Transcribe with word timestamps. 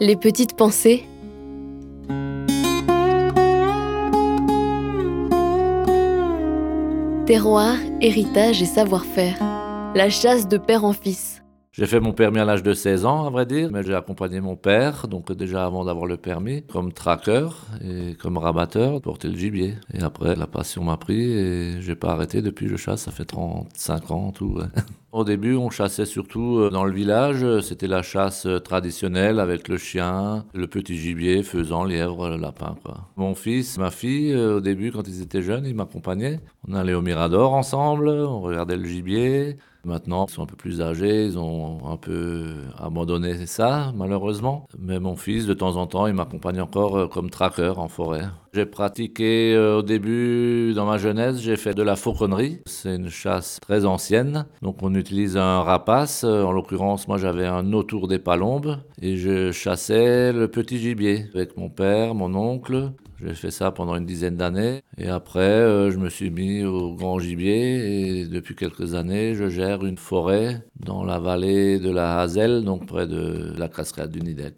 Les 0.00 0.16
petites 0.16 0.56
pensées. 0.56 1.04
Terroir, 7.26 7.76
héritage 8.00 8.60
et 8.60 8.66
savoir-faire. 8.66 9.36
La 9.94 10.10
chasse 10.10 10.48
de 10.48 10.58
père 10.58 10.84
en 10.84 10.92
fils. 10.92 11.44
J'ai 11.70 11.86
fait 11.86 12.00
mon 12.00 12.12
permis 12.12 12.40
à 12.40 12.44
l'âge 12.44 12.64
de 12.64 12.74
16 12.74 13.04
ans, 13.04 13.26
à 13.26 13.30
vrai 13.30 13.46
dire, 13.46 13.70
mais 13.72 13.84
j'ai 13.84 13.94
accompagné 13.94 14.40
mon 14.40 14.56
père, 14.56 15.06
donc 15.06 15.30
déjà 15.30 15.64
avant 15.64 15.84
d'avoir 15.84 16.06
le 16.06 16.16
permis, 16.16 16.62
comme 16.62 16.92
traqueur 16.92 17.66
et 17.80 18.14
comme 18.14 18.36
rabatteur, 18.36 19.00
porter 19.00 19.28
le 19.28 19.36
gibier. 19.36 19.74
Et 19.92 20.02
après, 20.02 20.34
la 20.34 20.48
passion 20.48 20.82
m'a 20.82 20.96
pris 20.96 21.32
et 21.32 21.80
j'ai 21.80 21.94
pas 21.94 22.10
arrêté 22.10 22.42
depuis 22.42 22.68
je 22.68 22.76
chasse, 22.76 23.02
ça 23.02 23.12
fait 23.12 23.24
35 23.24 24.10
ans, 24.10 24.32
tout. 24.32 24.58
Au 25.14 25.22
début, 25.22 25.54
on 25.54 25.70
chassait 25.70 26.06
surtout 26.06 26.58
euh, 26.58 26.70
dans 26.70 26.84
le 26.84 26.92
village, 26.92 27.46
c'était 27.60 27.86
la 27.86 28.02
chasse 28.02 28.48
traditionnelle 28.64 29.38
avec 29.38 29.68
le 29.68 29.76
chien, 29.76 30.44
le 30.52 30.66
petit 30.66 30.96
gibier, 30.96 31.44
faisan, 31.44 31.84
lièvre, 31.84 32.30
lapin. 32.30 32.74
Mon 33.14 33.36
fils, 33.36 33.78
ma 33.78 33.92
fille, 33.92 34.32
euh, 34.32 34.56
au 34.56 34.60
début, 34.60 34.90
quand 34.90 35.06
ils 35.06 35.22
étaient 35.22 35.40
jeunes, 35.40 35.66
ils 35.66 35.74
m'accompagnaient. 35.76 36.40
On 36.66 36.74
allait 36.74 36.94
au 36.94 37.00
Mirador 37.00 37.54
ensemble, 37.54 38.08
on 38.08 38.40
regardait 38.40 38.76
le 38.76 38.86
gibier. 38.86 39.56
Maintenant, 39.84 40.26
ils 40.28 40.32
sont 40.32 40.42
un 40.42 40.46
peu 40.46 40.56
plus 40.56 40.80
âgés, 40.80 41.26
ils 41.26 41.38
ont 41.38 41.78
un 41.90 41.96
peu 41.96 42.54
abandonné 42.78 43.46
ça, 43.46 43.92
malheureusement. 43.94 44.66
Mais 44.78 44.98
mon 44.98 45.16
fils, 45.16 45.46
de 45.46 45.54
temps 45.54 45.76
en 45.76 45.86
temps, 45.86 46.06
il 46.06 46.14
m'accompagne 46.14 46.60
encore 46.60 46.96
euh, 46.96 47.06
comme 47.06 47.30
traqueur 47.30 47.78
en 47.78 47.88
forêt. 47.88 48.24
J'ai 48.54 48.66
pratiqué 48.66 49.54
euh, 49.54 49.78
au 49.78 49.82
début, 49.82 50.72
dans 50.74 50.86
ma 50.86 50.96
jeunesse, 50.96 51.40
j'ai 51.40 51.56
fait 51.56 51.74
de 51.74 51.82
la 51.82 51.96
fauconnerie. 51.96 52.60
C'est 52.66 52.94
une 52.94 53.08
chasse 53.08 53.58
très 53.60 53.84
ancienne. 53.84 54.46
Donc 54.62 54.76
on 54.82 54.94
utilise 54.94 55.36
un 55.36 55.62
rapace. 55.62 56.24
En 56.24 56.52
l'occurrence, 56.52 57.08
moi 57.08 57.18
j'avais 57.18 57.46
un 57.46 57.72
autour 57.72 58.08
des 58.08 58.18
palombes 58.18 58.78
et 59.02 59.16
je 59.16 59.52
chassais 59.52 60.32
le 60.32 60.48
petit 60.48 60.78
gibier 60.78 61.26
avec 61.34 61.56
mon 61.56 61.68
père, 61.68 62.14
mon 62.14 62.34
oncle. 62.34 62.92
J'ai 63.24 63.34
fait 63.34 63.50
ça 63.50 63.70
pendant 63.70 63.96
une 63.96 64.04
dizaine 64.04 64.36
d'années. 64.36 64.82
Et 64.98 65.08
après, 65.08 65.40
euh, 65.40 65.90
je 65.90 65.98
me 65.98 66.10
suis 66.10 66.30
mis 66.30 66.62
au 66.64 66.94
grand 66.94 67.18
gibier. 67.18 68.20
Et 68.20 68.26
depuis 68.26 68.54
quelques 68.54 68.94
années, 68.94 69.34
je 69.34 69.48
gère 69.48 69.84
une 69.84 69.96
forêt 69.96 70.62
dans 70.76 71.04
la 71.04 71.18
vallée 71.18 71.78
de 71.78 71.90
la 71.90 72.20
Hazel, 72.20 72.64
donc 72.64 72.86
près 72.86 73.06
de 73.06 73.54
la 73.58 73.68
cascade 73.68 74.10
du 74.10 74.20
Nidec. 74.20 74.56